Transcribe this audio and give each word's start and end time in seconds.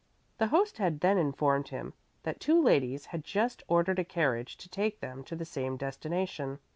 The 0.39 0.47
host 0.47 0.79
had 0.79 1.01
then 1.01 1.19
informed 1.19 1.67
him 1.67 1.93
that 2.23 2.39
two 2.39 2.59
ladies 2.59 3.05
had 3.05 3.23
just 3.23 3.61
ordered 3.67 3.99
a 3.99 4.03
carriage 4.03 4.57
to 4.57 4.67
take 4.67 4.99
them 4.99 5.23
to 5.25 5.35
the 5.35 5.45
same 5.45 5.77
destination. 5.77 6.57